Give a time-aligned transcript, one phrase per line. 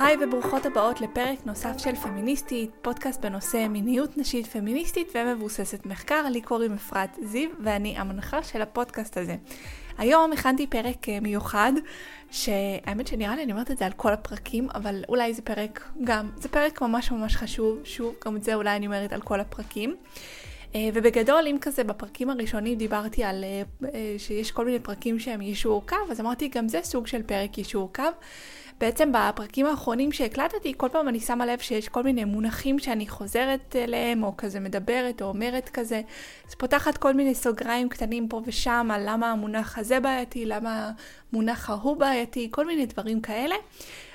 [0.00, 6.28] היי וברוכות הבאות לפרק נוסף של פמיניסטית, פודקאסט בנושא מיניות נשית פמיניסטית ומבוססת מחקר.
[6.30, 9.36] לי קוראים אפרת זיו ואני המנחה של הפודקאסט הזה.
[9.98, 11.72] היום הכנתי פרק אה, מיוחד,
[12.30, 16.30] שהאמת שנראה לי אני אומרת את זה על כל הפרקים, אבל אולי זה פרק גם,
[16.36, 19.96] זה פרק ממש ממש חשוב, שוב, גם את זה אולי אני אומרת על כל הפרקים.
[20.74, 25.86] אה, ובגדול, אם כזה בפרקים הראשונים דיברתי על אה, שיש כל מיני פרקים שהם יישור
[25.86, 28.04] קו, אז אמרתי גם זה סוג של פרק יישור קו.
[28.80, 33.76] בעצם בפרקים האחרונים שהקלטתי, כל פעם אני שמה לב שיש כל מיני מונחים שאני חוזרת
[33.76, 36.02] אליהם, או כזה מדברת, או אומרת כזה.
[36.48, 40.90] אז פותחת כל מיני סוגריים קטנים פה ושם על למה המונח הזה בעייתי, למה
[41.32, 43.54] המונח ההוא בעייתי, כל מיני דברים כאלה.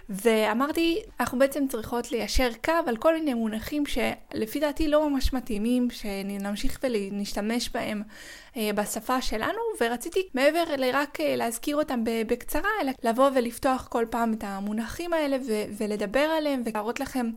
[0.10, 5.88] ואמרתי, אנחנו בעצם צריכות ליישר קו על כל מיני מונחים שלפי דעתי לא ממש מתאימים,
[5.92, 8.04] שנמשיך ונשתמש בהם
[8.76, 14.44] בשפה שלנו, ורציתי מעבר לרק אה, להזכיר אותם בקצרה, אלא לבוא ולפתוח כל פעם את
[14.44, 17.30] המונחים האלה ו- ולדבר עליהם ולהראות לכם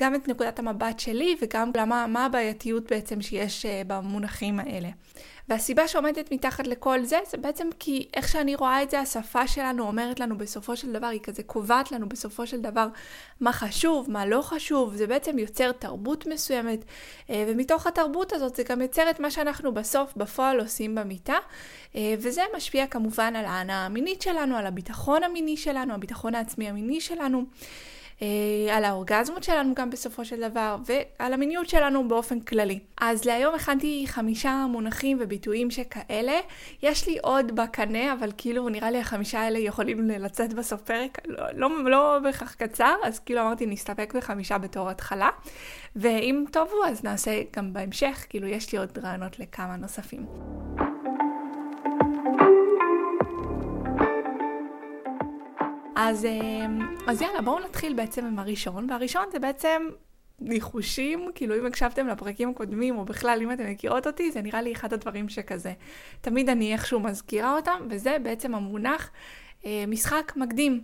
[0.00, 4.88] גם את נקודת המבט שלי וגם למה, מה הבעייתיות בעצם שיש אה, במונחים האלה.
[5.50, 9.86] והסיבה שעומדת מתחת לכל זה, זה בעצם כי איך שאני רואה את זה, השפה שלנו
[9.86, 12.88] אומרת לנו בסופו של דבר, היא כזה קובעת לנו בסופו של דבר
[13.40, 16.84] מה חשוב, מה לא חשוב, זה בעצם יוצר תרבות מסוימת,
[17.30, 21.36] אה, ומתוך התרבות הזאת זה גם יוצר את מה שאנחנו בסוף, בפועל עושים במיטה,
[21.96, 27.00] אה, וזה משפיע כמובן על ההנאה המינית שלנו, על הביטחון המיני שלנו, הביטחון העצמי המיני
[27.00, 27.44] שלנו.
[28.22, 32.78] אה, על האורגזמות שלנו גם בסופו של דבר, ועל המיניות שלנו באופן כללי.
[33.00, 36.38] אז להיום הכנתי חמישה מונחים וביטויים שכאלה.
[36.82, 41.44] יש לי עוד בקנה, אבל כאילו נראה לי החמישה האלה יכולים לצאת בסוף פרק, לא,
[41.54, 45.30] לא, לא בהכרח קצר, אז כאילו אמרתי נסתפק בחמישה בתור התחלה.
[45.96, 50.26] ואם טובו אז נעשה גם בהמשך, כאילו יש לי עוד רעיונות לכמה נוספים.
[56.02, 59.82] אז, אמ, אז יאללה, בואו נתחיל בעצם עם הראשון, והראשון זה בעצם
[60.38, 64.72] ניחושים, כאילו אם הקשבתם לפרקים הקודמים, או בכלל אם אתם מכירות אותי, זה נראה לי
[64.72, 65.72] אחד הדברים שכזה.
[66.20, 69.10] תמיד אני איכשהו מזכירה אותם, וזה בעצם המונח
[69.64, 70.80] אה, משחק מקדים.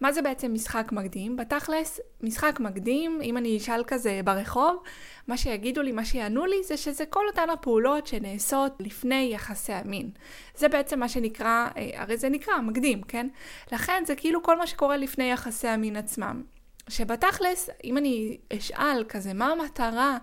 [0.00, 1.36] מה זה בעצם משחק מקדים?
[1.36, 4.82] בתכלס, משחק מקדים, אם אני אשאל כזה ברחוב,
[5.28, 10.10] מה שיגידו לי, מה שיענו לי, זה שזה כל אותן הפעולות שנעשות לפני יחסי המין.
[10.54, 13.28] זה בעצם מה שנקרא, אה, הרי זה נקרא מקדים, כן?
[13.72, 16.42] לכן זה כאילו כל מה שקורה לפני יחסי המין עצמם.
[16.88, 20.18] שבתכלס, אם אני אשאל כזה, מה המטרה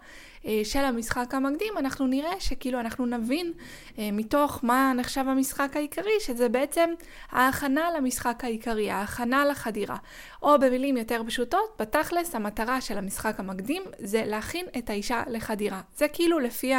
[0.63, 3.53] של המשחק המקדים, אנחנו נראה שכאילו אנחנו נבין
[3.97, 6.89] אה, מתוך מה נחשב המשחק העיקרי, שזה בעצם
[7.31, 9.97] ההכנה למשחק העיקרי, ההכנה לחדירה.
[10.43, 15.81] או במילים יותר פשוטות, בתכלס המטרה של המשחק המקדים זה להכין את האישה לחדירה.
[15.97, 16.73] זה כאילו לפי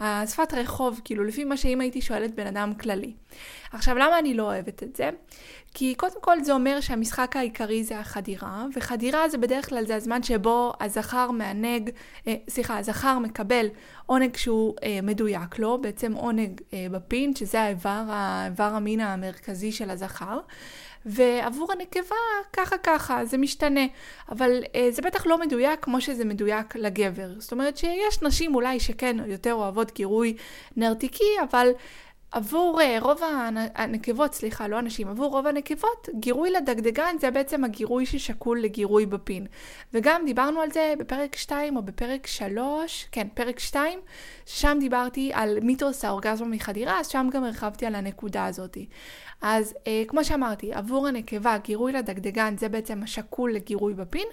[0.00, 3.12] השפת רחוב, כאילו לפי מה שאם הייתי שואלת בן אדם כללי.
[3.72, 5.10] עכשיו, למה אני לא אוהבת את זה?
[5.74, 10.22] כי קודם כל זה אומר שהמשחק העיקרי זה החדירה, וחדירה זה בדרך כלל זה הזמן
[10.22, 11.90] שבו הזכר מענג,
[12.26, 13.66] אה, סליחה, הזכר מקבל
[14.06, 19.90] עונג שהוא אה, מדויק לו, בעצם עונג אה, בפין, שזה האיבר, האיבר המין המרכזי של
[19.90, 20.38] הזכר.
[21.06, 22.16] ועבור הנקבה
[22.52, 23.86] ככה ככה, זה משתנה.
[24.28, 27.28] אבל אה, זה בטח לא מדויק כמו שזה מדויק לגבר.
[27.38, 30.36] זאת אומרת שיש נשים אולי שכן יותר אוהבות גירוי
[30.76, 31.70] נרתיקי, אבל
[32.32, 33.20] עבור uh, רוב
[33.74, 39.46] הנקבות, סליחה, לא אנשים, עבור רוב הנקבות, גירוי לדגדגן זה בעצם הגירוי ששקול לגירוי בפין.
[39.94, 43.98] וגם דיברנו על זה בפרק 2 או בפרק 3, כן, פרק 2,
[44.46, 48.78] שם דיברתי על מיתוס האורגזמה מחדירה, אז שם גם הרחבתי על הנקודה הזאת.
[49.42, 54.26] אז uh, כמו שאמרתי, עבור הנקבה, גירוי לדגדגן זה בעצם השקול לגירוי בפין,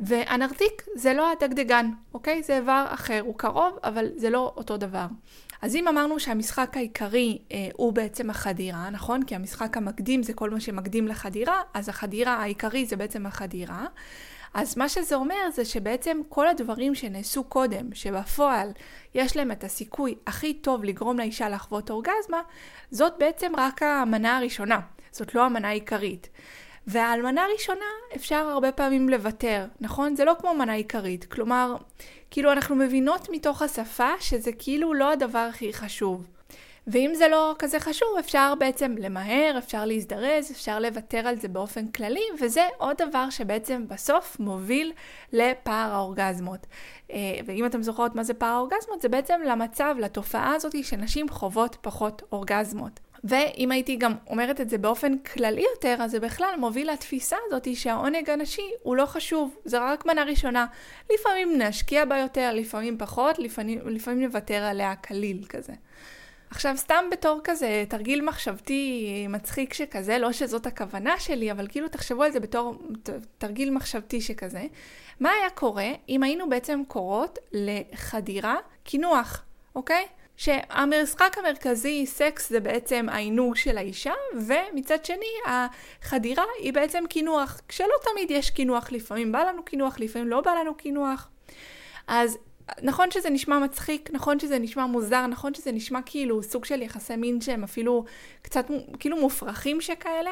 [0.00, 2.42] והנרתיק זה לא הדגדגן, אוקיי?
[2.42, 5.06] זה איבר אחר, הוא קרוב, אבל זה לא אותו דבר.
[5.62, 9.22] אז אם אמרנו שהמשחק העיקרי אה, הוא בעצם החדירה, נכון?
[9.22, 13.86] כי המשחק המקדים זה כל מה שמקדים לחדירה, אז החדירה העיקרי זה בעצם החדירה.
[14.54, 18.70] אז מה שזה אומר זה שבעצם כל הדברים שנעשו קודם, שבפועל
[19.14, 22.40] יש להם את הסיכוי הכי טוב לגרום לאישה לחוות אורגזמה,
[22.90, 24.80] זאת בעצם רק המנה הראשונה,
[25.12, 26.28] זאת לא המנה העיקרית.
[26.90, 27.84] ועל מנה ראשונה
[28.16, 30.16] אפשר הרבה פעמים לוותר, נכון?
[30.16, 31.24] זה לא כמו מנה עיקרית.
[31.24, 31.76] כלומר,
[32.30, 36.26] כאילו אנחנו מבינות מתוך השפה שזה כאילו לא הדבר הכי חשוב.
[36.86, 41.88] ואם זה לא כזה חשוב, אפשר בעצם למהר, אפשר להזדרז, אפשר לוותר על זה באופן
[41.88, 44.92] כללי, וזה עוד דבר שבעצם בסוף מוביל
[45.32, 46.66] לפער האורגזמות.
[47.12, 47.16] אה,
[47.46, 52.22] ואם אתם זוכרות מה זה פער האורגזמות, זה בעצם למצב, לתופעה הזאת שנשים חוות פחות
[52.32, 53.00] אורגזמות.
[53.24, 57.76] ואם הייתי גם אומרת את זה באופן כללי יותר, אז זה בכלל מוביל לתפיסה הזאת
[57.76, 60.66] שהעונג הנשי הוא לא חשוב, זה רק מנה ראשונה.
[61.14, 65.72] לפעמים נשקיע בה יותר, לפעמים פחות, לפעמים, לפעמים נוותר עליה כליל כזה.
[66.50, 72.22] עכשיו, סתם בתור כזה תרגיל מחשבתי מצחיק שכזה, לא שזאת הכוונה שלי, אבל כאילו תחשבו
[72.22, 72.74] על זה בתור
[73.38, 74.62] תרגיל מחשבתי שכזה.
[75.20, 79.44] מה היה קורה אם היינו בעצם קוראות לחדירה קינוח,
[79.74, 80.06] אוקיי?
[80.40, 87.94] שהמשחק המרכזי, סקס, זה בעצם העינוג של האישה, ומצד שני, החדירה היא בעצם קינוח, כשלא
[88.02, 91.28] תמיד יש קינוח, לפעמים בא לנו קינוח, לפעמים לא בא לנו קינוח.
[92.06, 92.38] אז
[92.82, 97.16] נכון שזה נשמע מצחיק, נכון שזה נשמע מוזר, נכון שזה נשמע כאילו סוג של יחסי
[97.16, 98.04] מין שהם אפילו
[98.42, 98.66] קצת
[98.98, 100.30] כאילו מופרכים שכאלה.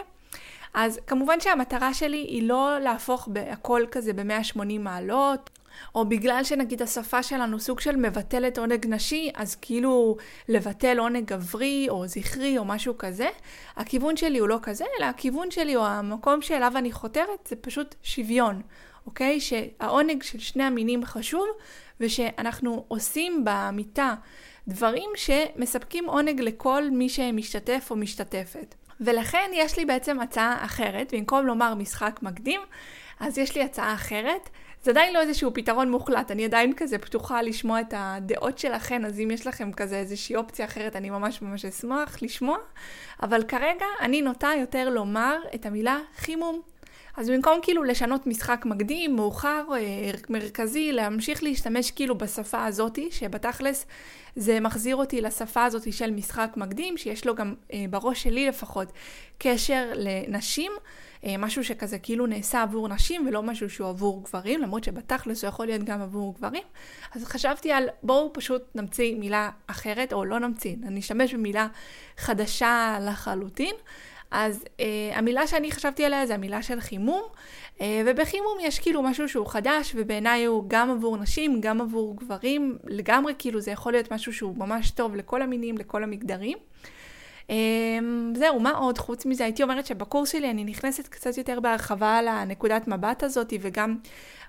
[0.75, 5.51] אז כמובן שהמטרה שלי היא לא להפוך הכל כזה ב-180 מעלות,
[5.95, 10.17] או בגלל שנגיד השפה שלנו סוג של מבטלת עונג נשי, אז כאילו
[10.49, 13.29] לבטל עונג גברי או זכרי או משהו כזה.
[13.77, 17.95] הכיוון שלי הוא לא כזה, אלא הכיוון שלי או המקום שאליו אני חותרת זה פשוט
[18.03, 18.63] שוויון,
[19.07, 19.41] אוקיי?
[19.41, 21.47] שהעונג של שני המינים חשוב,
[22.01, 24.15] ושאנחנו עושים במיטה
[24.69, 28.75] דברים שמספקים עונג לכל מי שמשתתף או משתתפת.
[29.01, 32.61] ולכן יש לי בעצם הצעה אחרת, במקום לומר משחק מקדים,
[33.21, 34.51] אז יש לי הצעה אחרת.
[34.83, 39.21] זה עדיין לא איזשהו פתרון מוחלט, אני עדיין כזה פתוחה לשמוע את הדעות שלכם, אז
[39.21, 42.57] אם יש לכם כזה איזושהי אופציה אחרת, אני ממש ממש אשמח לשמוע.
[43.23, 46.61] אבל כרגע אני נוטה יותר לומר את המילה חימום.
[47.19, 53.87] אז במקום כאילו לשנות משחק מקדים, מאוחר, אה, מרכזי, להמשיך להשתמש כאילו בשפה הזאתי, שבתכלס
[54.37, 58.93] זה מחזיר אותי לשפה הזאתי של משחק מקדים, שיש לו גם אה, בראש שלי לפחות
[59.39, 60.73] קשר לנשים,
[61.25, 65.49] אה, משהו שכזה כאילו נעשה עבור נשים ולא משהו שהוא עבור גברים, למרות שבתכלס הוא
[65.49, 66.63] יכול להיות גם עבור גברים.
[67.15, 71.69] אז חשבתי על בואו פשוט נמציא מילה אחרת, או לא נמציא, אני אשתמש במילה
[72.17, 73.75] חדשה לחלוטין.
[74.31, 77.23] אז אה, המילה שאני חשבתי עליה זה המילה של חימום,
[77.81, 82.79] אה, ובחימום יש כאילו משהו שהוא חדש, ובעיניי הוא גם עבור נשים, גם עבור גברים,
[82.85, 86.59] לגמרי כאילו זה יכול להיות משהו שהוא ממש טוב לכל המינים, לכל המגדרים.
[87.51, 87.57] אה,
[88.35, 88.99] זהו, מה עוד?
[88.99, 93.97] חוץ מזה, הייתי אומרת שבקורס שלי אני נכנסת קצת יותר בהרחבה לנקודת מבט הזאת, וגם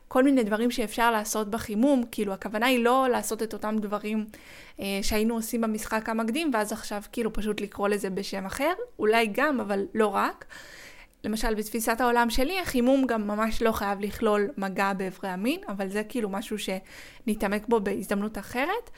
[0.10, 4.26] כל מיני דברים שאפשר לעשות בחימום, כאילו הכוונה היא לא לעשות את אותם דברים
[4.80, 9.60] אה, שהיינו עושים במשחק המקדים, ואז עכשיו כאילו פשוט לקרוא לזה בשם אחר, אולי גם,
[9.60, 10.46] אבל לא רק.
[11.24, 16.04] למשל, בתפיסת העולם שלי, החימום גם ממש לא חייב לכלול מגע באיברי המין, אבל זה
[16.04, 18.90] כאילו משהו שנתעמק בו בהזדמנות אחרת.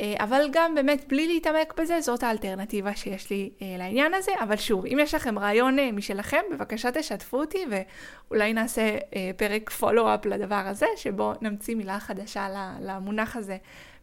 [0.00, 4.32] אה, אבל גם באמת בלי להתעמק בזה, זאת האלטרנטיבה שיש לי אה, לעניין הזה.
[4.42, 8.98] אבל שוב, אם יש לכם רעיון אה, משלכם, בבקשה תשתפו אותי ואולי נעשה
[9.36, 12.48] פרק פולו-אפ לדבר הזה, שבו נמציא מילה חדשה
[12.80, 13.56] למונח הזה,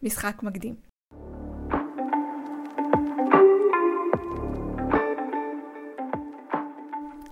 [0.03, 0.75] משחק מקדים.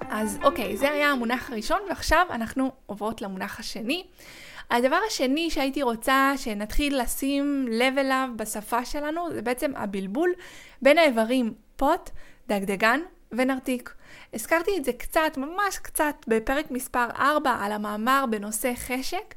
[0.10, 4.04] אז אוקיי, זה היה המונח הראשון, ועכשיו אנחנו עוברות למונח השני.
[4.72, 10.34] הדבר השני שהייתי רוצה שנתחיל לשים לב אליו בשפה שלנו, זה בעצם הבלבול
[10.82, 12.10] בין האיברים פוט,
[12.48, 13.00] דגדגן
[13.32, 13.94] ונרתיק.
[14.34, 19.36] הזכרתי את זה קצת, ממש קצת, בפרק מספר 4 על המאמר בנושא חשק.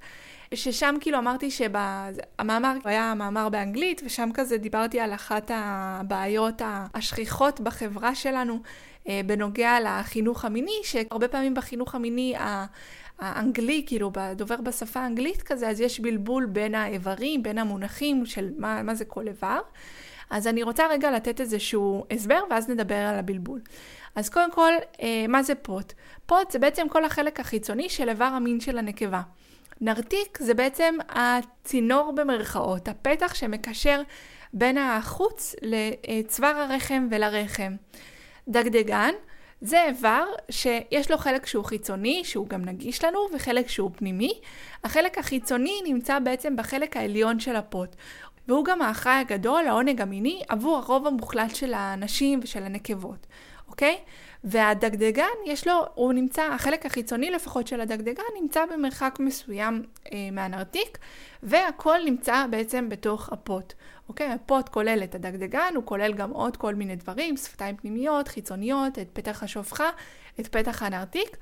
[0.54, 6.62] ששם כאילו אמרתי שהמאמר היה מאמר באנגלית, ושם כזה דיברתי על אחת הבעיות
[6.94, 8.60] השכיחות בחברה שלנו
[9.08, 12.34] אה, בנוגע לחינוך המיני, שהרבה פעמים בחינוך המיני
[13.20, 18.82] האנגלי, כאילו, דובר בשפה האנגלית כזה, אז יש בלבול בין האיברים, בין המונחים של מה,
[18.82, 19.60] מה זה כל איבר.
[20.30, 23.60] אז אני רוצה רגע לתת איזשהו הסבר, ואז נדבר על הבלבול.
[24.14, 24.72] אז קודם כל,
[25.02, 25.92] אה, מה זה פוט?
[26.26, 29.20] פוט זה בעצם כל החלק החיצוני של איבר המין של הנקבה.
[29.80, 34.02] נרתיק זה בעצם הצינור במרכאות, הפתח שמקשר
[34.52, 37.72] בין החוץ לצוואר הרחם ולרחם.
[38.48, 39.14] דגדגן
[39.60, 44.40] זה איבר שיש לו חלק שהוא חיצוני, שהוא גם נגיש לנו, וחלק שהוא פנימי.
[44.84, 47.96] החלק החיצוני נמצא בעצם בחלק העליון של הפוט.
[48.48, 53.26] והוא גם האחראי הגדול, העונג המיני, עבור הרוב המוחלט של הנשים ושל הנקבות,
[53.68, 53.98] אוקיי?
[54.44, 60.98] והדגדגן, יש לו, הוא נמצא, החלק החיצוני לפחות של הדגדגן נמצא במרחק מסוים אה, מהנרתיק,
[61.42, 63.72] והכל נמצא בעצם בתוך הפוט.
[64.10, 64.32] אוקיי?
[64.32, 69.08] הפוט כולל את הדגדגן, הוא כולל גם עוד כל מיני דברים, שפתיים פנימיות, חיצוניות, את
[69.12, 69.90] פתח השופחה,
[70.40, 71.36] את פתח הנרתיק.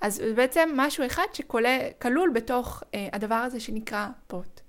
[0.00, 4.60] אז בעצם משהו אחד שכלול בתוך אה, הדבר הזה שנקרא פוט.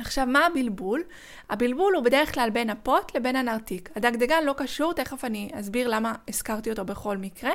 [0.00, 1.02] עכשיו, מה הבלבול?
[1.50, 3.90] הבלבול הוא בדרך כלל בין הפוט לבין הנרתיק.
[3.96, 7.50] הדגדגן לא קשור, תכף אני אסביר למה הזכרתי אותו בכל מקרה,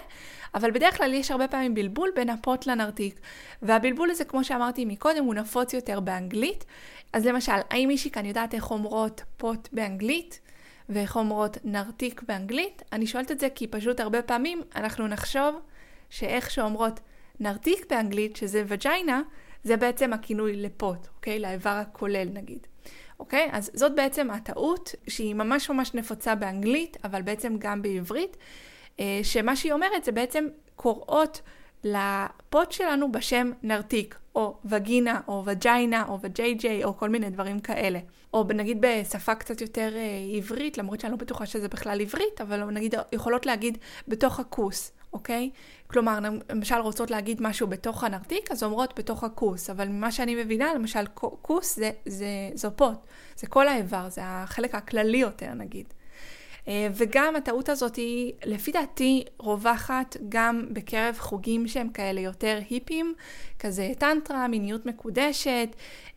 [0.55, 3.19] אבל בדרך כלל יש הרבה פעמים בלבול בין הפוט לנרתיק.
[3.61, 6.65] והבלבול הזה, כמו שאמרתי מקודם, הוא נפוץ יותר באנגלית.
[7.13, 10.39] אז למשל, האם מישהי כאן יודעת איך אומרות פוט באנגלית?
[10.89, 12.81] ואיך אומרות נרתיק באנגלית?
[12.91, 15.59] אני שואלת את זה כי פשוט הרבה פעמים אנחנו נחשוב
[16.09, 16.99] שאיך שאומרות
[17.39, 19.21] נרתיק באנגלית, שזה וג'יינה,
[19.63, 21.39] זה בעצם הכינוי לפוט, אוקיי?
[21.39, 22.67] לאיבר הכולל נגיד.
[23.19, 23.49] אוקיי?
[23.51, 28.37] אז זאת בעצם הטעות שהיא ממש ממש נפוצה באנגלית, אבל בעצם גם בעברית,
[28.99, 31.41] אה, שמה שהיא אומרת זה בעצם קוראות
[31.83, 37.59] לפוט שלנו בשם נרתיק, או וגינה, או וג'יינה, או וג'יי ג'יי, או כל מיני דברים
[37.59, 37.99] כאלה.
[38.33, 42.63] או נגיד בשפה קצת יותר אה, עברית, למרות שאני לא בטוחה שזה בכלל עברית, אבל
[42.63, 43.77] נגיד יכולות להגיד
[44.07, 45.49] בתוך הכוס, אוקיי?
[45.87, 50.73] כלומר, למשל רוצות להגיד משהו בתוך הנרתיק, אז אומרות בתוך הכוס, אבל ממה שאני מבינה,
[50.73, 51.05] למשל
[51.41, 52.97] כוס זה, זה, זו פוט,
[53.35, 55.93] זה כל האיבר, זה החלק הכללי יותר נגיד.
[56.67, 63.13] אה, וגם הטעות הזאת היא, לפי דעתי, רווחת גם בקרב חוגים שהם כאלה יותר היפים,
[63.59, 65.69] כזה טנטרה, מיניות מקודשת,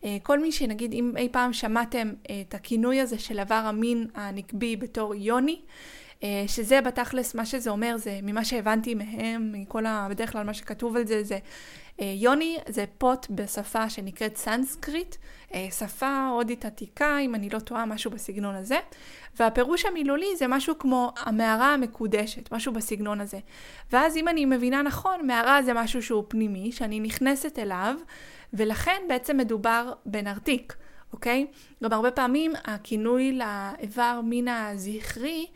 [0.03, 4.75] אה, כל מי שנגיד, אם אי פעם שמעתם את הכינוי הזה של איבר המין הנקבי
[4.75, 5.61] בתור יוני,
[6.47, 10.07] שזה בתכלס, מה שזה אומר, זה ממה שהבנתי מהם, מכל ה...
[10.09, 11.39] בדרך כלל מה שכתוב על זה, זה
[12.01, 15.15] אה, יוני זה פוט בשפה שנקראת סנסקריט,
[15.53, 18.77] אה, שפה הודית עתיקה, אם אני לא טועה, משהו בסגנון הזה.
[19.39, 23.39] והפירוש המילולי זה משהו כמו המערה המקודשת, משהו בסגנון הזה.
[23.91, 27.95] ואז אם אני מבינה נכון, מערה זה משהו שהוא פנימי, שאני נכנסת אליו,
[28.53, 30.75] ולכן בעצם מדובר בנרתיק.
[31.13, 31.47] אוקיי?
[31.83, 35.53] גם הרבה פעמים הכינוי לאיבר מין הזכרי אה,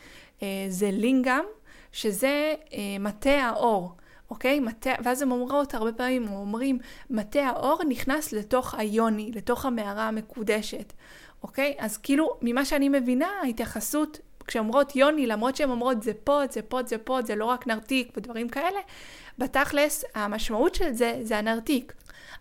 [0.70, 1.44] זה לינגאם,
[1.92, 3.92] שזה אה, מטה האור.
[4.30, 4.60] אוקיי?
[4.60, 6.80] מטה, ואז הם אומרות הרבה פעמים, הם אומרים,
[7.10, 10.94] מטה האור נכנס לתוך היוני, לתוך המערה המקודשת,
[11.44, 11.76] אוקיי?
[11.80, 16.88] אז כאילו, ממה שאני מבינה, ההתייחסות, כשאומרות יוני, למרות שהן אומרות זה פוט, זה פוט,
[16.88, 18.80] זה פוט, זה לא רק נרתיק ודברים כאלה,
[19.38, 21.94] בתכלס, המשמעות של זה, זה הנרתיק.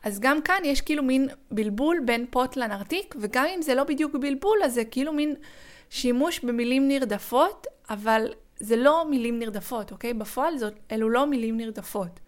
[0.03, 4.17] אז גם כאן יש כאילו מין בלבול בין פוט לנרתיק, וגם אם זה לא בדיוק
[4.17, 5.35] בלבול, אז זה כאילו מין
[5.91, 8.27] שימוש במילים נרדפות, אבל
[8.61, 10.15] זה לא מילים נרדפות, אוקיי?
[10.15, 12.21] בפועל זאת, אלו לא מילים נרדפות.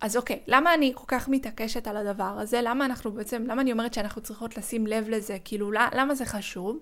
[0.00, 2.60] אז אוקיי, למה אני כל כך מתעקשת על הדבר הזה?
[2.62, 5.36] למה אנחנו בעצם, למה אני אומרת שאנחנו צריכות לשים לב לזה?
[5.44, 6.78] כאילו, למה זה חשוב?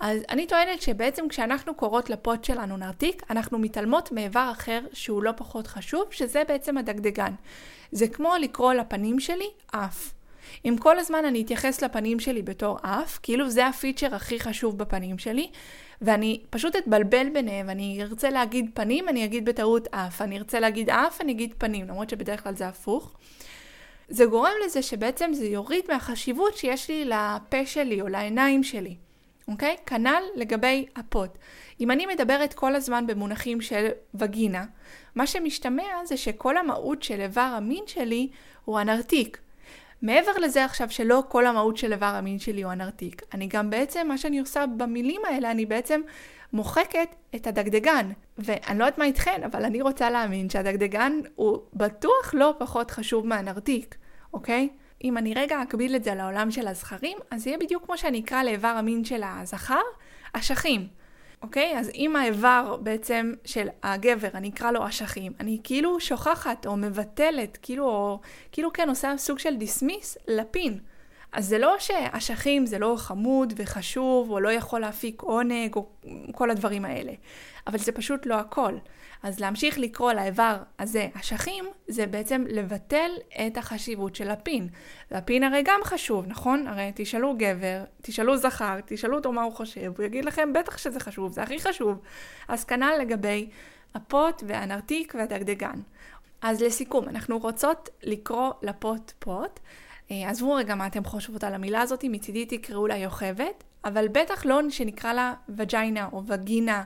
[0.00, 5.32] אז אני טוענת שבעצם כשאנחנו קוראות לפוט שלנו נרתיק, אנחנו מתעלמות מאיבר אחר שהוא לא
[5.36, 7.32] פחות חשוב, שזה בעצם הדגדגן.
[7.92, 10.12] זה כמו לקרוא לפנים שלי אף.
[10.64, 15.18] אם כל הזמן אני אתייחס לפנים שלי בתור אף, כאילו זה הפיצ'ר הכי חשוב בפנים
[15.18, 15.50] שלי,
[16.02, 20.90] ואני פשוט אתבלבל ביניהם, אני ארצה להגיד פנים, אני אגיד בטעות אף, אני ארצה להגיד
[20.90, 23.14] אף, אני אגיד פנים, למרות שבדרך כלל זה הפוך.
[24.08, 28.96] זה גורם לזה שבעצם זה יוריד מהחשיבות שיש לי לפה שלי או לעיניים שלי,
[29.48, 29.76] אוקיי?
[29.86, 31.38] כנ"ל לגבי הפוט.
[31.80, 34.64] אם אני מדברת כל הזמן במונחים של וגינה,
[35.14, 38.28] מה שמשתמע זה שכל המהות של איבר המין שלי
[38.64, 39.38] הוא הנרתיק.
[40.02, 44.06] מעבר לזה עכשיו שלא כל המהות של איבר המין שלי הוא הנרתיק, אני גם בעצם,
[44.08, 46.00] מה שאני עושה במילים האלה, אני בעצם
[46.52, 48.10] מוחקת את הדגדגן.
[48.38, 53.26] ואני לא יודעת מה איתכן, אבל אני רוצה להאמין שהדגדגן הוא בטוח לא פחות חשוב
[53.26, 53.96] מהנרתיק,
[54.34, 54.68] אוקיי?
[55.04, 58.42] אם אני רגע אקביל את זה לעולם של הזכרים, אז יהיה בדיוק כמו שאני אקרא
[58.42, 59.80] לאיבר המין של הזכר,
[60.32, 61.01] אשכים.
[61.42, 61.78] אוקיי?
[61.78, 67.58] אז אם האיבר בעצם של הגבר, אני אקרא לו אשכים, אני כאילו שוכחת או מבטלת,
[67.62, 68.20] כאילו, או,
[68.52, 70.78] כאילו כן עושה סוג של דיסמיס לפין.
[71.32, 75.86] אז זה לא שאשכים זה לא חמוד וחשוב, או לא יכול להפיק עונג, או
[76.32, 77.12] כל הדברים האלה.
[77.66, 78.76] אבל זה פשוט לא הכל.
[79.22, 83.10] אז להמשיך לקרוא לאיבר הזה אשכים, זה בעצם לבטל
[83.46, 84.68] את החשיבות של הפין.
[85.10, 86.66] והפין הרי גם חשוב, נכון?
[86.66, 91.00] הרי תשאלו גבר, תשאלו זכר, תשאלו אותו מה הוא חושב, הוא יגיד לכם בטח שזה
[91.00, 91.98] חשוב, זה הכי חשוב.
[92.48, 93.48] אז כנ"ל לגבי
[93.94, 95.80] הפוט והנרתיק והדגדגן.
[96.42, 99.60] אז לסיכום, אנחנו רוצות לקרוא לפוט פוט.
[100.10, 104.46] אה, עזבו רגע מה אתם חושבות על המילה הזאת, מצידי תקראו לה יוכבת, אבל בטח
[104.46, 106.82] לא שנקרא לה וג'יינה או וגינה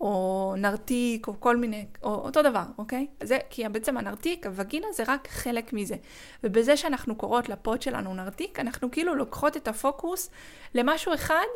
[0.00, 3.06] או נרתיק או כל מיני, או אותו דבר, אוקיי?
[3.22, 5.96] זה, כי בעצם הנרתיק, הווגינה זה רק חלק מזה.
[6.44, 10.30] ובזה שאנחנו קוראות לפוד שלנו נרתיק, אנחנו כאילו לוקחות את הפוקוס
[10.74, 11.46] למשהו אחד,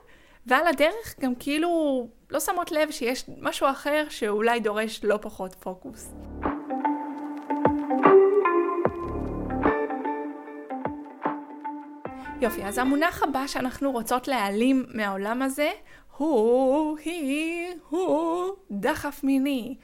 [0.47, 6.15] ועל הדרך גם כאילו לא שמות לב שיש משהו אחר שאולי דורש לא פחות פוקוס.
[12.45, 15.71] יופי, אז המונח הבא שאנחנו רוצות להעלים מהעולם הזה
[16.17, 19.75] הוא, היא, הוא דחף מיני.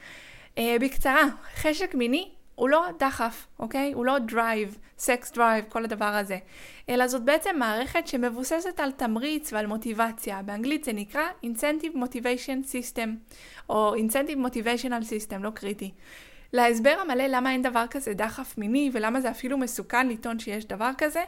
[0.54, 1.22] אה, בקצרה,
[1.54, 3.92] חשק מיני הוא לא דחף, אוקיי?
[3.92, 6.38] הוא לא drive, sex drive, כל הדבר הזה.
[6.88, 10.42] אלא זאת בעצם מערכת שמבוססת על תמריץ ועל מוטיבציה.
[10.42, 13.08] באנגלית זה נקרא Incentive Motivation System,
[13.68, 15.90] או Incentive Motivational System, לא קריטי.
[16.52, 20.90] להסבר המלא למה אין דבר כזה דחף מיני ולמה זה אפילו מסוכן לטעון שיש דבר
[20.98, 21.24] כזה,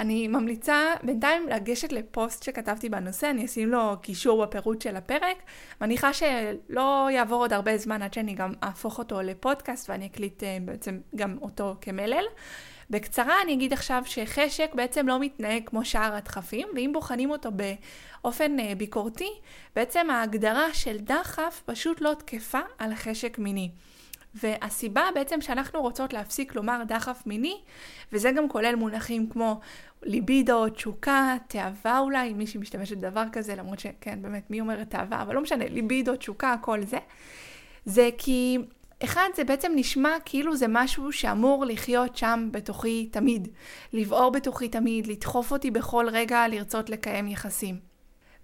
[0.00, 5.36] אני ממליצה בינתיים לגשת לפוסט שכתבתי בנושא, אני אשים לו קישור בפירוט של הפרק.
[5.80, 10.46] מניחה שלא יעבור עוד הרבה זמן עד שאני גם אהפוך אותו לפודקאסט ואני אקליט uh,
[10.64, 12.24] בעצם גם אותו כמלל.
[12.90, 18.60] בקצרה אני אגיד עכשיו שחשק בעצם לא מתנהג כמו שאר הדחפים, ואם בוחנים אותו באופן
[18.60, 19.30] אה, ביקורתי,
[19.76, 23.70] בעצם ההגדרה של דחף פשוט לא תקפה על חשק מיני.
[24.34, 27.60] והסיבה בעצם שאנחנו רוצות להפסיק לומר דחף מיני,
[28.12, 29.60] וזה גם כולל מונחים כמו
[30.02, 32.60] ליבידו, תשוקה, תאווה אולי, אם מישהי
[32.96, 36.98] בדבר כזה, למרות שכן, באמת, מי אומרת תאווה, אבל לא משנה, ליבידו, תשוקה, כל זה,
[37.84, 38.58] זה כי
[39.04, 43.48] אחד, זה בעצם נשמע כאילו זה משהו שאמור לחיות שם בתוכי תמיד.
[43.92, 47.87] לבעור בתוכי תמיד, לדחוף אותי בכל רגע לרצות לקיים יחסים.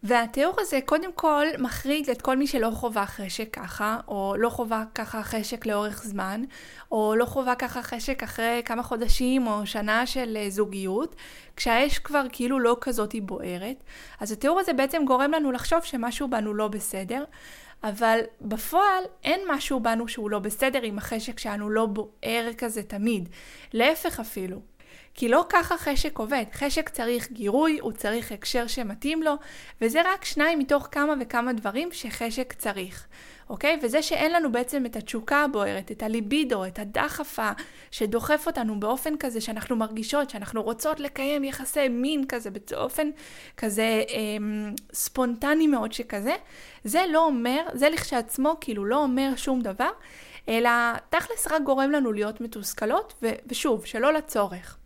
[0.04, 4.84] והתיאור הזה קודם כל מחריג את כל מי שלא חווה חשק ככה, או לא חווה
[4.94, 6.44] ככה חשק לאורך זמן,
[6.92, 11.16] או לא חווה ככה חשק אחרי כמה חודשים או שנה של אה, זוגיות,
[11.56, 13.84] כשהאש כבר כאילו לא כזאת בוערת.
[14.20, 17.24] אז התיאור הזה בעצם גורם לנו לחשוב שמשהו בנו לא בסדר,
[17.84, 23.28] אבל בפועל אין משהו בנו שהוא לא בסדר עם החשק שלנו לא בוער כזה תמיד.
[23.72, 24.73] להפך אפילו.
[25.14, 26.44] כי לא ככה חשק עובד.
[26.52, 29.34] חשק צריך גירוי, הוא צריך הקשר שמתאים לו,
[29.80, 33.06] וזה רק שניים מתוך כמה וכמה דברים שחשק צריך.
[33.50, 33.78] אוקיי?
[33.82, 37.50] וזה שאין לנו בעצם את התשוקה הבוערת, את הליבידו, את הדחפה
[37.90, 43.10] שדוחף אותנו באופן כזה שאנחנו מרגישות, שאנחנו רוצות לקיים יחסי מין כזה, באופן
[43.56, 46.34] כזה אמ, ספונטני מאוד שכזה,
[46.84, 49.90] זה לא אומר, זה לכשעצמו כאילו לא אומר שום דבר,
[50.48, 50.70] אלא
[51.10, 54.78] תכלס רק גורם לנו להיות מתוסכלות, ו- ושוב, שלא לצורך.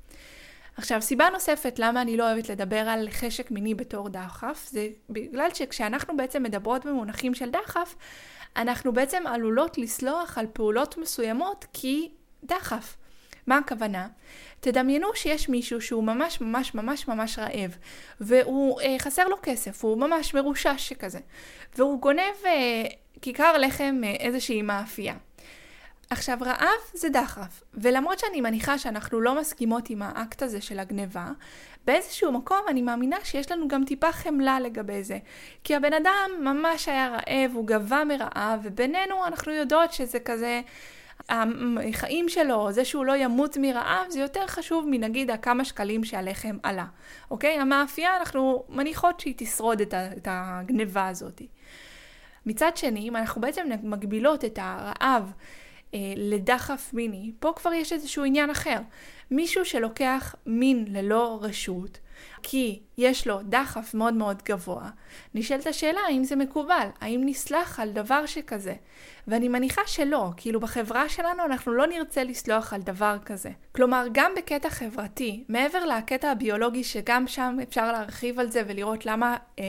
[0.79, 5.49] עכשיו, סיבה נוספת למה אני לא אוהבת לדבר על חשק מיני בתור דחף, זה בגלל
[5.55, 7.95] שכשאנחנו בעצם מדברות במונחים של דחף,
[8.57, 12.11] אנחנו בעצם עלולות לסלוח על פעולות מסוימות כי
[12.45, 12.97] דחף.
[13.47, 14.09] מה הכוונה?
[14.61, 17.77] תדמיינו שיש מישהו שהוא ממש ממש ממש ממש רעב,
[18.21, 21.21] והוא אה, חסר לו כסף, הוא ממש מרושש שכזה,
[21.77, 22.85] והוא גונב אה,
[23.23, 25.15] כיכר לחם אה, איזושהי מאפייה.
[26.11, 31.27] עכשיו, רעב זה דחף, ולמרות שאני מניחה שאנחנו לא מסכימות עם האקט הזה של הגניבה,
[31.85, 35.19] באיזשהו מקום אני מאמינה שיש לנו גם טיפה חמלה לגבי זה.
[35.65, 40.61] כי הבן אדם ממש היה רעב, הוא גבה מרעב, ובינינו אנחנו יודעות שזה כזה...
[41.29, 46.85] החיים שלו, זה שהוא לא ימות מרעב, זה יותר חשוב מנגיד הכמה שקלים שהלחם עלה.
[47.31, 47.59] אוקיי?
[47.59, 49.95] המאפייה, אנחנו מניחות שהיא תשרוד את,
[50.25, 51.43] הגניבה הזאת.
[52.47, 55.33] מצד שני, אם אנחנו בעצם מגבילות את הרעב
[55.95, 58.79] אה, לדחף מיני, פה כבר יש איזשהו עניין אחר.
[59.31, 61.99] מישהו שלוקח מין ללא רשות,
[62.43, 64.91] כי יש לו דחף מאוד מאוד גבוה,
[65.35, 68.75] נשאלת השאלה האם זה מקובל, האם נסלח על דבר שכזה.
[69.27, 73.51] ואני מניחה שלא, כאילו בחברה שלנו אנחנו לא נרצה לסלוח על דבר כזה.
[73.73, 79.37] כלומר, גם בקטע חברתי, מעבר לקטע הביולוגי שגם שם אפשר להרחיב על זה ולראות למה
[79.59, 79.65] אה,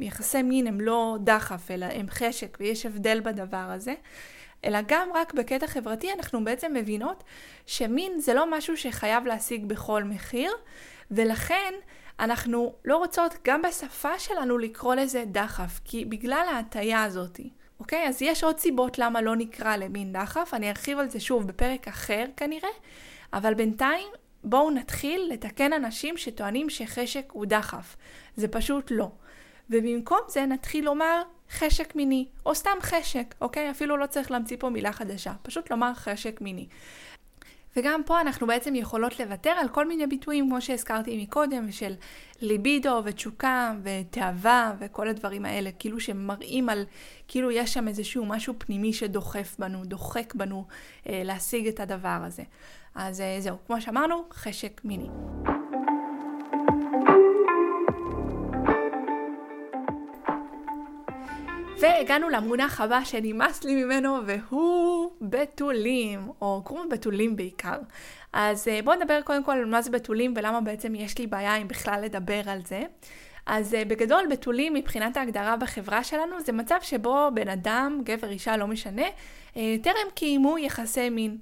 [0.00, 3.94] יחסי מין הם לא דחף, אלא הם חשק ויש הבדל בדבר הזה,
[4.64, 7.24] אלא גם רק בקטע חברתי אנחנו בעצם מבינות
[7.66, 10.52] שמין זה לא משהו שחייב להשיג בכל מחיר,
[11.10, 11.74] ולכן
[12.20, 17.50] אנחנו לא רוצות גם בשפה שלנו לקרוא לזה דחף, כי בגלל ההטייה הזאתי.
[17.80, 18.08] אוקיי?
[18.08, 21.88] אז יש עוד סיבות למה לא נקרא למין דחף, אני ארחיב על זה שוב בפרק
[21.88, 22.68] אחר כנראה,
[23.32, 24.08] אבל בינתיים
[24.44, 27.96] בואו נתחיל לתקן אנשים שטוענים שחשק הוא דחף.
[28.36, 29.10] זה פשוט לא.
[29.70, 31.22] ובמקום זה נתחיל לומר
[31.52, 33.70] חשק מיני, או סתם חשק, אוקיי?
[33.70, 36.66] אפילו לא צריך להמציא פה מילה חדשה, פשוט לומר חשק מיני.
[37.76, 41.94] וגם פה אנחנו בעצם יכולות לוותר על כל מיני ביטויים, כמו שהזכרתי מקודם, של
[42.40, 46.84] ליבידו ותשוקה ותאווה וכל הדברים האלה, כאילו שמראים על,
[47.28, 50.64] כאילו יש שם איזשהו משהו פנימי שדוחף בנו, דוחק בנו
[51.08, 52.42] אה, להשיג את הדבר הזה.
[52.94, 55.08] אז אה, זהו, כמו שאמרנו, חשק מיני.
[61.82, 67.78] והגענו למונח הבא שנמאס לי ממנו, והוא בתולים, או קוראים בתולים בעיקר.
[68.32, 71.56] אז אה, בואו נדבר קודם כל על מה זה בתולים ולמה בעצם יש לי בעיה
[71.56, 72.82] אם בכלל לדבר על זה.
[73.46, 78.56] אז אה, בגדול בתולים מבחינת ההגדרה בחברה שלנו זה מצב שבו בן אדם, גבר, אישה,
[78.56, 79.06] לא משנה,
[79.56, 81.38] אה, טרם קיימו יחסי מין.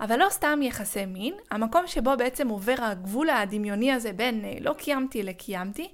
[0.00, 5.22] אבל לא סתם יחסי מין, המקום שבו בעצם עובר הגבול הדמיוני הזה בין לא קיימתי
[5.22, 5.88] לקיימתי,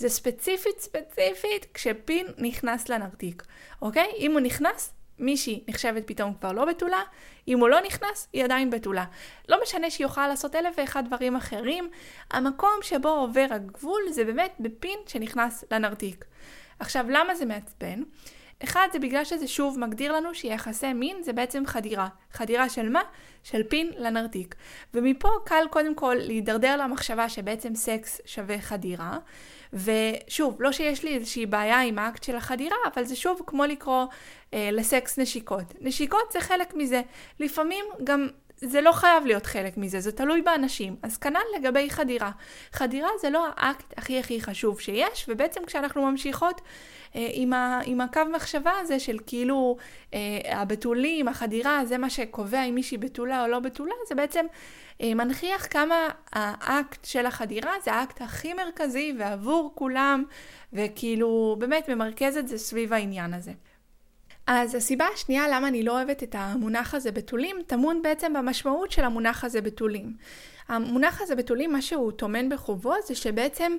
[0.00, 3.42] זה ספציפית ספציפית כשפין נכנס לנרתיק,
[3.82, 4.12] אוקיי?
[4.18, 7.02] אם הוא נכנס, מישהי נחשבת פתאום כבר לא בתולה,
[7.48, 9.04] אם הוא לא נכנס, היא עדיין בתולה.
[9.48, 11.90] לא משנה שהיא יכולה לעשות אלף ואחד דברים אחרים,
[12.30, 16.24] המקום שבו עובר הגבול זה באמת בפין שנכנס לנרתיק.
[16.78, 18.02] עכשיו, למה זה מעצבן?
[18.64, 22.08] אחד, זה בגלל שזה שוב מגדיר לנו שיחסי מין זה בעצם חדירה.
[22.32, 23.02] חדירה של מה?
[23.42, 24.54] של פין לנרתיק.
[24.94, 29.18] ומפה קל קודם כל להידרדר למחשבה שבעצם סקס שווה חדירה.
[29.72, 34.06] ושוב, לא שיש לי איזושהי בעיה עם האקט של החדירה, אבל זה שוב כמו לקרוא
[34.54, 35.74] אה, לסקס נשיקות.
[35.80, 37.02] נשיקות זה חלק מזה.
[37.40, 38.28] לפעמים גם
[38.64, 40.96] זה לא חייב להיות חלק מזה, זה תלוי באנשים.
[41.02, 42.30] אז כנ"ל לגבי חדירה.
[42.72, 46.60] חדירה זה לא האקט הכי הכי חשוב שיש, ובעצם כשאנחנו ממשיכות
[47.16, 49.76] אה, עם, ה, עם הקו מחשבה הזה של כאילו
[50.14, 54.46] אה, הבתולים, החדירה, זה מה שקובע אם מישהי בתולה או לא בתולה, זה בעצם
[55.00, 60.24] אה, מנכיח כמה האקט של החדירה זה האקט הכי מרכזי ועבור כולם,
[60.72, 63.52] וכאילו באמת ממרכז את זה סביב העניין הזה.
[64.52, 69.04] אז הסיבה השנייה למה אני לא אוהבת את המונח הזה בתולים, טמון בעצם במשמעות של
[69.04, 70.12] המונח הזה בתולים.
[70.68, 73.72] המונח הזה בתולים, מה שהוא טומן בחובו זה שבעצם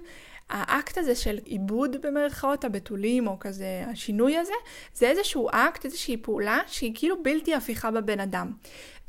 [0.50, 4.54] האקט הזה של עיבוד במרכאות הבתולים, או כזה השינוי הזה,
[4.94, 8.52] זה איזשהו אקט, איזושהי פעולה שהיא כאילו בלתי הפיכה בבן אדם.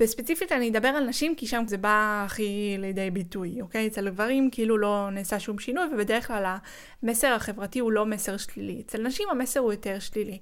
[0.01, 3.87] וספציפית אני אדבר על נשים, כי שם זה בא הכי לידי ביטוי, אוקיי?
[3.87, 6.57] אצל גברים כאילו לא נעשה שום שינוי, ובדרך כלל
[7.03, 8.83] המסר החברתי הוא לא מסר שלילי.
[8.87, 10.39] אצל נשים המסר הוא יותר שלילי.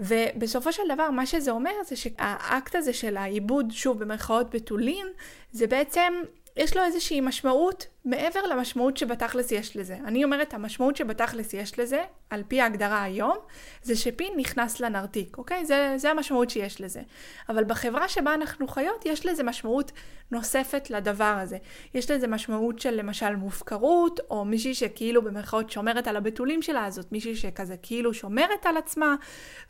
[0.00, 5.06] ובסופו של דבר מה שזה אומר זה שהאקט הזה של העיבוד, שוב במרכאות בתולין,
[5.52, 6.12] זה בעצם
[6.56, 9.96] יש לו איזושהי משמעות מעבר למשמעות שבתכלס יש לזה.
[10.04, 13.36] אני אומרת, המשמעות שבתכלס יש לזה, על פי ההגדרה היום,
[13.82, 15.66] זה שפין נכנס לנרתיק, אוקיי?
[15.66, 17.00] זה, זה המשמעות שיש לזה.
[17.48, 19.92] אבל בחברה שבה אנחנו חיות, יש לזה משמעות
[20.30, 21.58] נוספת לדבר הזה.
[21.94, 27.12] יש לזה משמעות של למשל מופקרות, או מישהי שכאילו במרכאות שומרת על הבתולים שלה, זאת
[27.12, 29.14] מישהי שכזה כאילו שומרת על עצמה,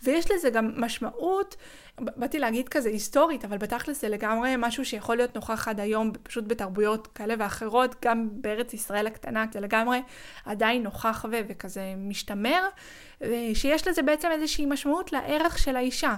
[0.03, 1.57] ויש לזה גם משמעות,
[2.01, 6.44] באתי להגיד כזה היסטורית, אבל בתכלס זה לגמרי משהו שיכול להיות נוכח עד היום, פשוט
[6.46, 10.03] בתרבויות כאלה ואחרות, גם בארץ ישראל הקטנה, זה לגמרי
[10.45, 12.69] עדיין נוכח ו- וכזה משתמר,
[13.55, 16.14] שיש לזה בעצם איזושהי משמעות לערך של האישה.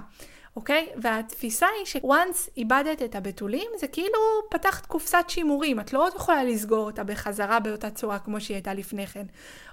[0.55, 0.89] אוקיי?
[1.01, 4.19] והתפיסה היא ש-once איבדת את הבתולים, זה כאילו
[4.49, 9.07] פתחת קופסת שימורים, את לא יכולה לסגור אותה בחזרה באותה צורה כמו שהיא הייתה לפני
[9.07, 9.25] כן.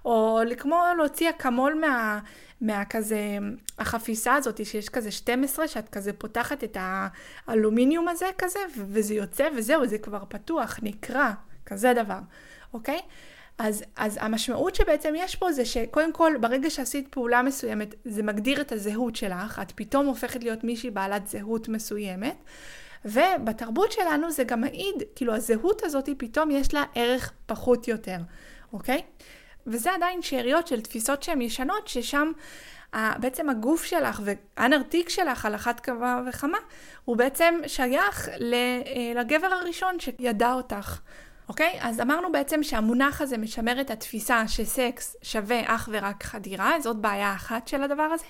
[0.05, 2.19] או כמו להוציא אקמול מה...
[2.61, 3.39] מהכזה,
[3.79, 9.87] החפיסה הזאת שיש כזה 12, שאת כזה פותחת את האלומיניום הזה כזה, וזה יוצא וזהו,
[9.87, 11.33] זה כבר פתוח, נקרע,
[11.69, 12.19] כזה דבר,
[12.75, 13.01] אוקיי?
[13.59, 18.61] אז, אז המשמעות שבעצם יש פה זה שקודם כל ברגע שעשית פעולה מסוימת זה מגדיר
[18.61, 22.37] את הזהות שלך, את פתאום הופכת להיות מישהי בעלת זהות מסוימת
[23.05, 28.17] ובתרבות שלנו זה גם מעיד, כאילו הזהות הזאת פתאום יש לה ערך פחות יותר,
[28.73, 29.03] אוקיי?
[29.67, 32.33] וזה עדיין שאריות של תפיסות שהן ישנות ששם
[32.95, 36.59] בעצם הגוף שלך והנרתיק שלך על אחת כמה וכמה
[37.05, 41.01] הוא בעצם שייך אה, לגבר הראשון שידע אותך.
[41.49, 41.79] אוקיי?
[41.81, 47.35] אז אמרנו בעצם שהמונח הזה משמר את התפיסה שסקס שווה אך ורק חדירה, זאת בעיה
[47.35, 48.25] אחת של הדבר הזה,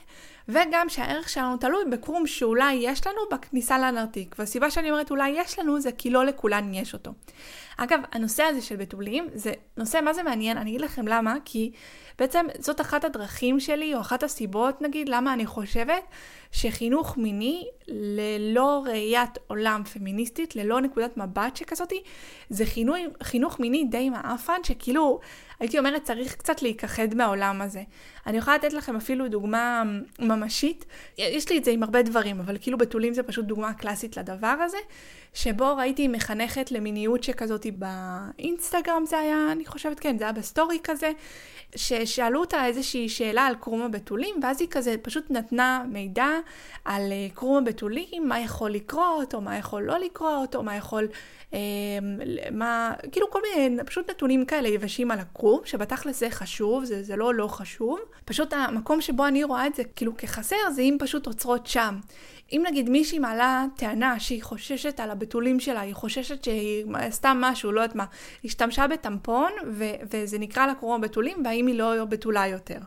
[0.48, 5.58] וגם שהערך שלנו תלוי בקרום שאולי יש לנו בכניסה לנרתיק, והסיבה שאני אומרת אולי יש
[5.58, 7.10] לנו זה כי לא לכולן יש אותו.
[7.76, 11.72] אגב, הנושא הזה של בתולים זה נושא מה זה מעניין, אני אגיד לכם למה, כי
[12.18, 16.02] בעצם זאת אחת הדרכים שלי, או אחת הסיבות נגיד, למה אני חושבת
[16.52, 22.02] שחינוך מיני ללא ראיית עולם פמיניסטית, ללא נקודת מבט שכזאתי,
[22.50, 25.20] זה חינוך, חינוך מיני די מעפן, שכאילו,
[25.60, 27.82] הייתי אומרת, צריך קצת להיכחד מהעולם הזה.
[28.26, 29.82] אני יכולה לתת לכם אפילו דוגמה
[30.18, 30.84] ממשית,
[31.18, 34.46] יש לי את זה עם הרבה דברים, אבל כאילו בתולים זה פשוט דוגמה קלאסית לדבר
[34.46, 34.78] הזה,
[35.34, 41.12] שבו ראיתי מחנכת למיניות שכזאתי באינסטגרם זה היה, אני חושבת, כן, זה היה בסטורי כזה,
[41.76, 46.28] ששאלו אותה איזושהי שאלה על קרום הבתולים, ואז היא כזה פשוט נתנה מידע
[46.84, 51.08] על אה, קרום הבתולים, מה יכול לקרות, או מה יכול לא לקרות, או מה יכול,
[52.50, 57.16] מה, כאילו כל מיני, פשוט נתונים כאלה יבשים על הקרום, שבתכלס זה חשוב, זה, זה
[57.16, 57.98] לא לא חשוב.
[58.24, 61.98] פשוט המקום שבו אני רואה את זה כאילו כחסר, זה אם פשוט עוצרות שם.
[62.52, 67.72] אם נגיד מישהי מעלה טענה שהיא חוששת על הבתולים שלה, היא חוששת שהיא סתם משהו,
[67.72, 68.04] לא יודעת מה,
[68.44, 72.78] השתמשה בטמפון ו- וזה נקרא לה קרום הבתולים, והאם היא לא בתולה יותר.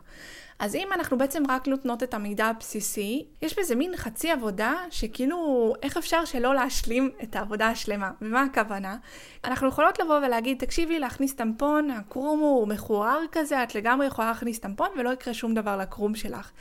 [0.62, 5.74] אז אם אנחנו בעצם רק נותנות את המידע הבסיסי, יש בזה מין חצי עבודה שכאילו,
[5.84, 8.12] איך אפשר שלא להשלים את העבודה השלמה?
[8.22, 8.98] ומה הכוונה?
[9.46, 14.60] אנחנו יכולות לבוא ולהגיד, תקשיבי, להכניס טמפון, הקרום הוא מכוער כזה, את לגמרי יכולה להכניס
[14.60, 16.52] טמפון ולא יקרה שום דבר לקרום שלך.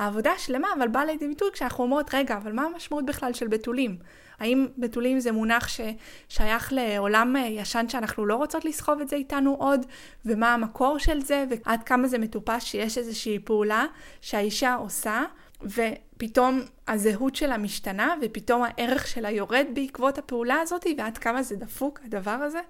[0.00, 3.96] העבודה השלמה אבל באה לידי ביטוי כשאנחנו אומרות, רגע, אבל מה המשמעות בכלל של בתולים?
[4.38, 9.56] האם בתולים זה מונח ששייך לעולם אה, ישן שאנחנו לא רוצות לסחוב את זה איתנו
[9.58, 9.86] עוד,
[10.26, 13.86] ומה המקור של זה, ועד כמה זה מטופש שיש איזושהי פעולה
[14.20, 15.22] שהאישה עושה,
[15.62, 22.00] ופתאום הזהות שלה משתנה, ופתאום הערך שלה יורד בעקבות הפעולה הזאת, ועד כמה זה דפוק
[22.04, 22.60] הדבר הזה.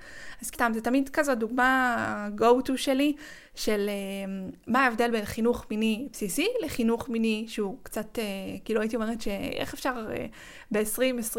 [0.43, 3.13] אז סתם, זה תמיד כזו דוגמה go to שלי,
[3.55, 8.21] של uh, מה ההבדל בין חינוך מיני בסיסי לחינוך מיני שהוא קצת, uh,
[8.65, 11.39] כאילו הייתי אומרת שאיך אפשר uh, ב-2020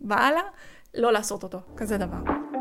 [0.00, 0.42] והלאה
[0.94, 2.51] לא לעשות אותו, כזה דבר.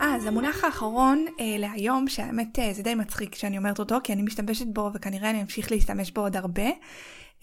[0.00, 4.22] אז המונח האחרון אה, להיום, שהאמת אה, זה די מצחיק שאני אומרת אותו, כי אני
[4.22, 6.66] משתמשת בו וכנראה אני אמשיך להשתמש בו עוד הרבה,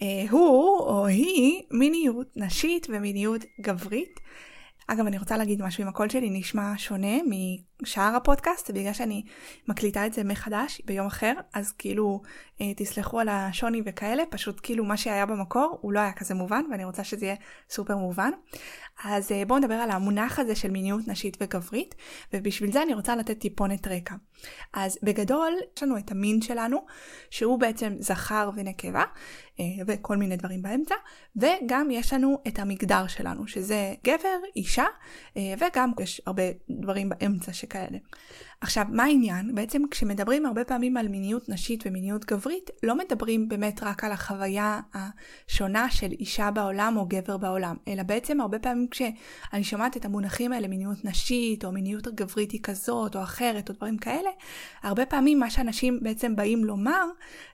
[0.02, 4.20] אה, הוא או היא מיניות נשית ומיניות גברית.
[4.86, 7.16] אגב, אני רוצה להגיד משהו, אם הקול שלי נשמע שונה
[7.84, 9.22] משאר הפודקאסט, בגלל שאני
[9.68, 12.22] מקליטה את זה מחדש ביום אחר, אז כאילו,
[12.60, 16.64] אה, תסלחו על השוני וכאלה, פשוט כאילו מה שהיה במקור הוא לא היה כזה מובן,
[16.70, 17.36] ואני רוצה שזה יהיה
[17.70, 18.30] סופר מובן.
[19.04, 21.94] אז אה, בואו נדבר על המונח הזה של מיניות נשית וגברית,
[22.32, 24.14] ובשביל זה אני רוצה לתת טיפונת רקע.
[24.72, 26.86] אז בגדול, יש לנו את המין שלנו,
[27.30, 29.04] שהוא בעצם זכר ונקבה,
[29.60, 30.94] אה, וכל מיני דברים באמצע,
[31.36, 34.86] וגם יש לנו את המגדר שלנו, שזה גבר, אישה,
[35.36, 37.98] אה, וגם יש הרבה דברים באמצע שכאלה.
[38.60, 39.54] עכשיו, מה העניין?
[39.54, 44.80] בעצם כשמדברים הרבה פעמים על מיניות נשית ומיניות גברית, לא מדברים באמת רק על החוויה
[44.94, 50.52] השונה של אישה בעולם או גבר בעולם, אלא בעצם הרבה פעמים כשאני שומעת את המונחים
[50.52, 54.30] האלה, מיניות נשית או מיניות גברית היא כזאת או אחרת או דברים כאלה,
[54.82, 57.04] הרבה פעמים מה שאנשים בעצם באים לומר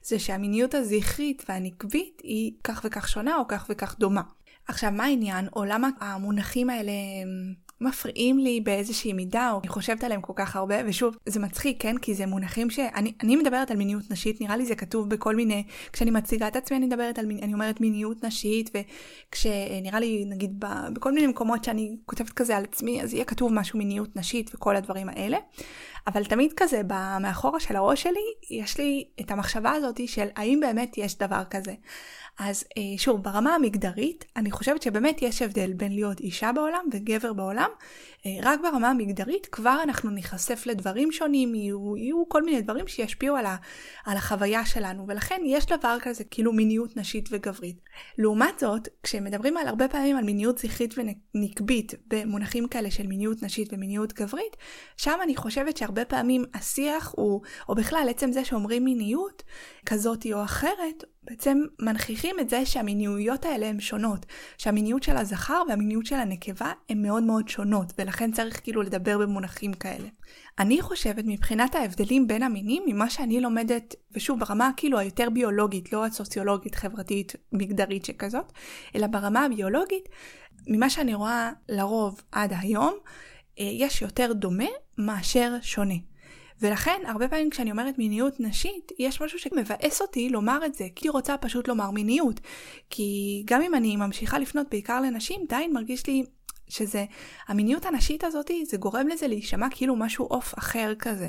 [0.03, 4.23] זה שהמיניות הזכרית והנקבית היא כך וכך שונה או כך וכך דומה.
[4.69, 6.93] עכשיו, מה העניין, או למה המונחים האלה
[7.81, 11.99] מפריעים לי באיזושהי מידה, או אני חושבת עליהם כל כך הרבה, ושוב, זה מצחיק, כן?
[11.99, 15.65] כי זה מונחים שאני אני מדברת על מיניות נשית, נראה לי זה כתוב בכל מיני,
[15.93, 18.71] כשאני מציגה את עצמי אני מדברת על, אני אומרת מיניות נשית,
[19.29, 23.53] וכשנראה לי, נגיד, ב, בכל מיני מקומות שאני כותבת כזה על עצמי, אז יהיה כתוב
[23.53, 25.39] משהו מיניות נשית וכל הדברים האלה.
[26.07, 26.83] אבל תמיד כזה,
[27.21, 31.75] מאחורה של הראש שלי, יש לי את המחשבה הזאת של האם באמת יש דבר כזה.
[32.39, 37.33] אז אה, שוב, ברמה המגדרית, אני חושבת שבאמת יש הבדל בין להיות אישה בעולם וגבר
[37.33, 37.71] בעולם.
[38.27, 43.37] אה, רק ברמה המגדרית כבר אנחנו ניחשף לדברים שונים, יהיו, יהיו כל מיני דברים שישפיעו
[43.37, 43.57] על, ה,
[44.05, 47.81] על החוויה שלנו, ולכן יש דבר כזה כאילו מיניות נשית וגברית.
[48.19, 50.95] לעומת זאת, כשמדברים על הרבה פעמים על מיניות זכרית
[51.35, 54.57] ונקבית במונחים כאלה של מיניות נשית ומיניות גברית,
[54.97, 59.43] שם אני חושבת שהרבה פעמים השיח הוא, או בכלל עצם זה שאומרים מיניות
[59.87, 64.27] כזאת או אחרת, בעצם מנכיחים את זה שהמיניות האלה הן שונות,
[64.59, 69.73] שהמיניות של הזכר והמיניות של הנקבה הן מאוד מאוד שונות, ולכן צריך כאילו לדבר במונחים
[69.73, 70.09] כאלה.
[70.59, 76.05] אני חושבת מבחינת ההבדלים בין המינים, ממה שאני לומדת, ושוב ברמה כאילו היותר ביולוגית, לא
[76.05, 78.53] הסוציולוגית, חברתית, מגדרית שכזאת,
[78.95, 80.09] אלא ברמה הביולוגית,
[80.67, 82.95] ממה שאני רואה לרוב עד היום,
[83.59, 86.10] אה, יש יותר דומה מאשר שונה.
[86.61, 91.07] ולכן, הרבה פעמים כשאני אומרת מיניות נשית, יש משהו שמבאס אותי לומר את זה, כי
[91.07, 92.41] היא רוצה פשוט לומר מיניות.
[92.91, 96.25] כי גם אם אני ממשיכה לפנות בעיקר לנשים, עדיין מרגיש לי
[96.69, 97.05] שזה,
[97.49, 101.29] המיניות הנשית הזאת, זה גורם לזה להישמע כאילו משהו עוף אחר כזה.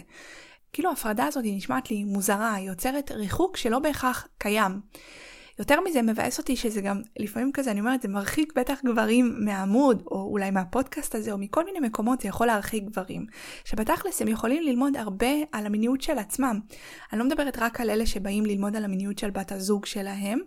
[0.73, 4.79] כאילו ההפרדה הזאת נשמעת לי מוזרה, היא יוצרת ריחוק שלא בהכרח קיים.
[5.59, 10.03] יותר מזה מבאס אותי שזה גם לפעמים כזה, אני אומרת, זה מרחיק בטח גברים מהעמוד,
[10.11, 13.25] או אולי מהפודקאסט הזה, או מכל מיני מקומות זה יכול להרחיק גברים.
[13.65, 16.59] שבתכלס הם יכולים ללמוד הרבה על המיניות של עצמם.
[17.13, 20.39] אני לא מדברת רק על אלה שבאים ללמוד על המיניות של בת הזוג שלהם,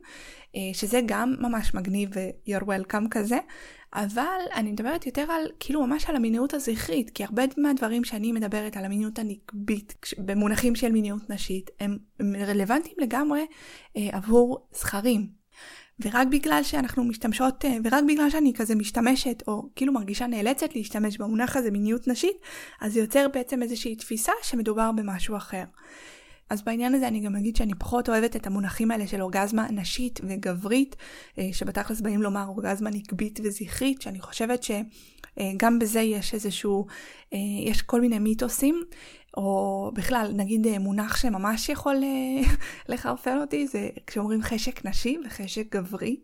[0.57, 3.39] אה, שזה גם ממש מגניב ו-you're welcome כזה,
[3.95, 8.77] אבל אני מדברת יותר על, כאילו ממש על המיניות הזכרית, כי הרבה מהדברים שאני מדברת
[8.77, 13.47] על המיניות הנקבית, במונחים של מיניות נשית, הם, הם רלוונטיים לגמרי
[13.97, 15.45] אה, עבור זכרים.
[16.01, 21.19] ורק בגלל שאנחנו משתמשות, אה, ורק בגלל שאני כזה משתמשת, או כאילו מרגישה נאלצת להשתמש
[21.19, 22.37] במונח הזה מיניות נשית,
[22.81, 25.65] אז זה יוצר בעצם איזושהי תפיסה שמדובר במשהו אחר.
[26.51, 30.21] אז בעניין הזה אני גם אגיד שאני פחות אוהבת את המונחים האלה של אורגזמה נשית
[30.29, 30.97] וגברית,
[31.39, 36.87] אה, שבתכלס באים לומר אורגזמה נקבית וזכרית, שאני חושבת שגם בזה יש איזשהו,
[37.33, 38.83] אה, יש כל מיני מיתוסים,
[39.37, 41.97] או בכלל, נגיד אה, מונח שממש יכול
[42.89, 46.17] לחרפן אותי, זה כשאומרים חשק נשי וחשק גברי.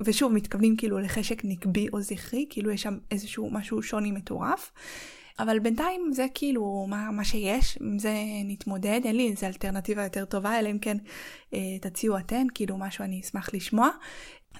[0.00, 4.72] ושוב, מתכוונים כאילו לחשק נקבי או זכרי, כאילו יש שם איזשהו משהו שוני מטורף.
[5.42, 10.24] אבל בינתיים זה כאילו מה, מה שיש, עם זה נתמודד, אין לי איזה אלטרנטיבה יותר
[10.24, 10.96] טובה, אלא אם כן
[11.54, 13.90] אה, תציעו אתן, כאילו משהו אני אשמח לשמוע.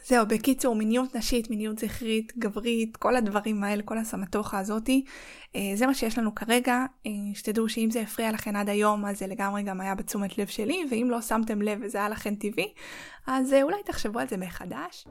[0.05, 5.05] זהו, בקיצור, מיניות נשית, מיניות זכרית, גברית, כל הדברים האלה, כל הסמטוחה הזאתי,
[5.57, 6.85] אה, זה מה שיש לנו כרגע.
[7.07, 10.47] אה, שתדעו שאם זה הפריע לכם עד היום, אז זה לגמרי גם היה בתשומת לב
[10.47, 12.73] שלי, ואם לא שמתם לב וזה היה לכם טבעי,
[13.27, 15.07] אז אה, אולי תחשבו על זה מחדש.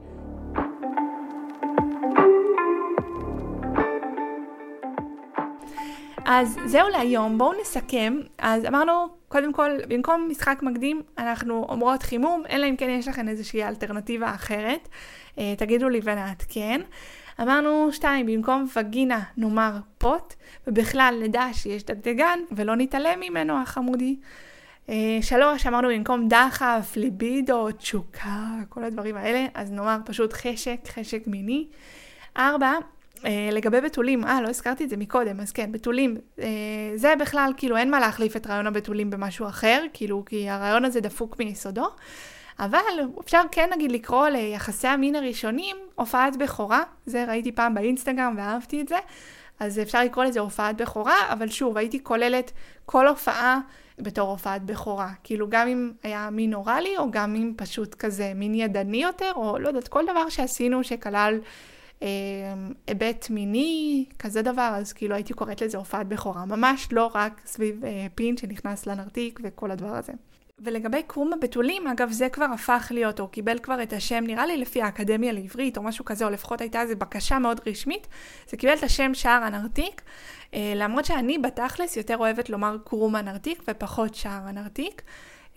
[6.32, 8.20] אז זהו להיום, בואו נסכם.
[8.38, 8.92] אז אמרנו,
[9.28, 14.34] קודם כל, במקום משחק מקדים, אנחנו אומרות חימום, אלא אם כן יש לכם איזושהי אלטרנטיבה
[14.34, 14.88] אחרת.
[15.38, 16.80] אה, תגידו לי ונעדכן.
[17.40, 20.34] אמרנו שתיים, במקום וגינה נאמר פוט,
[20.66, 24.16] ובכלל נדע שיש דגדגן ולא נתעלם ממנו החמודי.
[24.88, 31.26] אה, שלוש, אמרנו במקום דחף, ליבידו, תשוקה, כל הדברים האלה, אז נאמר פשוט חשק, חשק
[31.26, 31.66] מיני.
[32.36, 32.72] ארבע,
[33.52, 36.46] לגבי בתולים, אה, לא הזכרתי את זה מקודם, אז כן, בתולים, אה,
[36.94, 41.00] זה בכלל, כאילו, אין מה להחליף את רעיון הבתולים במשהו אחר, כאילו, כי הרעיון הזה
[41.00, 41.88] דפוק מיסודו.
[42.58, 42.78] אבל
[43.20, 48.88] אפשר כן נגיד לקרוא ליחסי המין הראשונים הופעת בכורה, זה ראיתי פעם באינסטגרם ואהבתי את
[48.88, 48.96] זה,
[49.60, 52.52] אז אפשר לקרוא לזה הופעת בכורה, אבל שוב, הייתי כוללת
[52.86, 53.60] כל הופעה
[53.98, 55.10] בתור הופעת בכורה.
[55.24, 59.58] כאילו גם אם היה מין אוראלי, או גם אם פשוט כזה מין ידני יותר, או
[59.58, 61.48] לא יודעת, כל דבר שעשינו שכלל אה,
[62.86, 66.44] היבט מיני, כזה דבר, אז כאילו הייתי קוראת לזה הופעת בכורה.
[66.44, 70.12] ממש לא רק סביב אה, פין שנכנס לנרתיק וכל הדבר הזה.
[70.64, 74.56] ולגבי קרום הבתולים, אגב, זה כבר הפך להיות, או קיבל כבר את השם, נראה לי
[74.56, 78.06] לפי האקדמיה לעברית, או משהו כזה, או לפחות הייתה איזו בקשה מאוד רשמית,
[78.48, 80.02] זה קיבל את השם שער הנרתיק,
[80.54, 85.02] אה, למרות שאני בתכלס יותר אוהבת לומר קרום הנרתיק ופחות שער הנרתיק.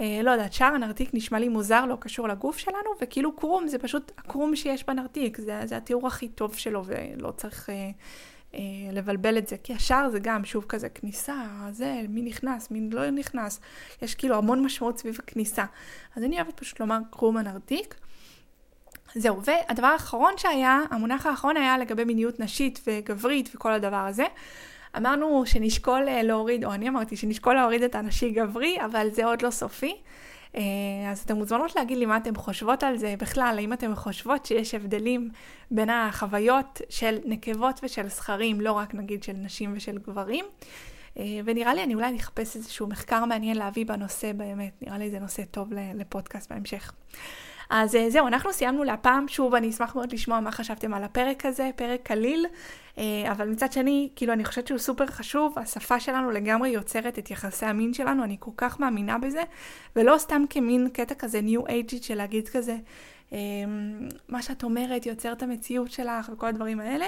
[0.02, 3.80] אה, לא יודעת, שער הנרתיק נשמע לי מוזר, לא קשור לגוף שלנו, וכאילו קרום זה
[3.80, 7.90] פשוט הקרום שיש בנרתיק, זה, זה התיאור הכי טוב שלו ולא צריך אה,
[8.56, 8.60] אה,
[8.92, 13.10] לבלבל את זה, כי השער זה גם שוב כזה כניסה, זה, מי נכנס, מי לא
[13.10, 13.60] נכנס,
[14.02, 15.66] יש כאילו המון משמעות סביב הכניסה.
[16.16, 17.96] אז אני אוהבת פשוט לומר קרום הנרתיק.
[19.16, 24.26] זהו, והדבר האחרון שהיה, המונח האחרון היה לגבי מיניות נשית וגברית וכל הדבר הזה.
[24.98, 29.42] אמרנו שנשקול אה, להוריד, או אני אמרתי שנשקול להוריד את הנשי גברי, אבל זה עוד
[29.42, 29.96] לא סופי.
[30.56, 30.62] אה,
[31.12, 34.76] אז אתן מוזמנות להגיד לי מה אתן חושבות על זה בכלל, האם אתן חושבות שיש
[34.76, 35.30] הבדלים
[35.72, 40.46] בין החוויות של נקבות ושל זכרים, לא רק נגיד של נשים ושל גברים.
[41.20, 45.20] אה, ונראה לי אני אולי אחפש איזשהו מחקר מעניין להביא בנושא באמת, נראה לי זה
[45.20, 46.94] נושא טוב לפודקאסט בהמשך.
[47.76, 49.28] אז אה, זהו, אנחנו סיימנו להפעם.
[49.28, 52.46] שוב, אני אשמח מאוד לשמוע מה חשבתם על הפרק הזה, פרק קליל,
[52.98, 55.60] אה, אבל מצד שני, כאילו, אני חושבת שהוא סופר חשוב.
[55.60, 59.44] השפה שלנו לגמרי יוצרת את יחסי המין שלנו, אני כל כך מאמינה בזה,
[59.96, 62.76] ולא סתם כמין קטע כזה ניו אייג'ית של להגיד כזה,
[64.30, 67.06] מה שאת אומרת יוצר את המציאות שלך וכל הדברים האלה,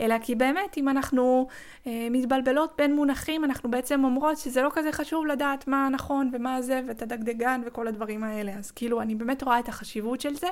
[0.00, 1.48] אלא כי באמת אם אנחנו
[1.86, 6.62] אה, מתבלבלות בין מונחים, אנחנו בעצם אומרות שזה לא כזה חשוב לדעת מה נכון ומה
[6.62, 8.52] זה ואת הדגדגן וכל הדברים האלה.
[8.58, 10.48] אז כאילו אני באמת רואה את החשיבות של זה.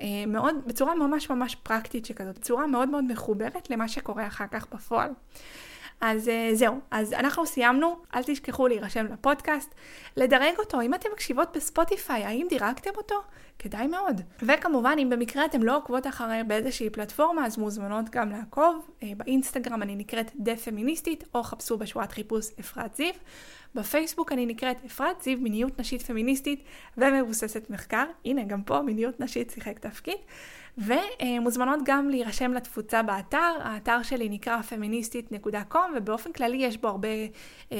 [0.00, 4.66] אה, מאוד, בצורה ממש ממש פרקטית שכזאת, בצורה מאוד מאוד מחוברת למה שקורה אחר כך
[4.74, 5.10] בפועל.
[6.00, 9.74] אז uh, זהו, אז אנחנו סיימנו, אל תשכחו להירשם לפודקאסט,
[10.16, 13.14] לדרג אותו, אם אתם מקשיבות בספוטיפיי, האם דירגתם אותו?
[13.58, 14.20] כדאי מאוד.
[14.42, 18.90] וכמובן, אם במקרה אתם לא עוקבות אחרי באיזושהי פלטפורמה, אז מוזמנות גם לעקוב.
[19.00, 23.14] Uh, באינסטגרם אני נקראת דה פמיניסטית, או חפשו בשורת חיפוש אפרת זיו.
[23.76, 26.64] בפייסבוק אני נקראת אפרת זיו, מיניות נשית פמיניסטית
[26.98, 28.04] ומבוססת מחקר.
[28.24, 30.16] הנה, גם פה מיניות נשית שיחק תפקיד.
[30.78, 37.08] ומוזמנות גם להירשם לתפוצה באתר, האתר שלי נקרא פמיניסטית.com ובאופן כללי יש בו הרבה
[37.72, 37.76] אה,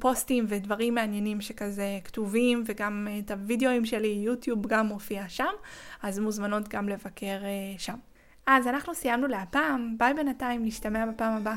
[0.00, 5.52] פוסטים ודברים מעניינים שכזה כתובים וגם את הוידאוים שלי, יוטיוב גם מופיע שם,
[6.02, 7.96] אז מוזמנות גם לבקר אה, שם.
[8.46, 11.56] אז אנחנו סיימנו להפעם, ביי בינתיים, נשתמע בפעם הבאה.